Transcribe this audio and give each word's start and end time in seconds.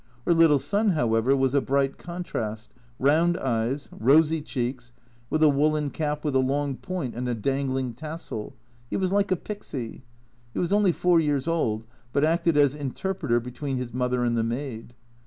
Her 0.25 0.33
little 0.33 0.57
son, 0.57 0.87
however, 0.97 1.35
was 1.35 1.53
a 1.53 1.61
bright 1.61 1.99
contrast 1.99 2.71
round 2.97 3.37
eyes, 3.37 3.87
rosy 3.91 4.41
cheeks, 4.41 4.93
with 5.29 5.43
a 5.43 5.47
woollen 5.47 5.91
cap 5.91 6.25
with 6.25 6.33
a 6.35 6.39
long 6.39 6.75
point 6.77 7.13
and 7.13 7.29
a 7.29 7.35
dangling 7.35 7.93
tassel 7.93 8.55
he 8.89 8.97
was 8.97 9.11
like 9.11 9.31
a 9.31 9.35
pixy. 9.35 10.01
He 10.53 10.57
was 10.59 10.73
only 10.73 10.91
four 10.91 11.19
years 11.19 11.47
old, 11.47 11.85
but 12.13 12.23
acted 12.23 12.57
as 12.57 12.73
interpreter 12.73 13.39
between 13.39 13.77
his 13.77 13.93
mother 13.93 14.23
and 14.23 14.35
the 14.35 14.43
maid. 14.43 14.95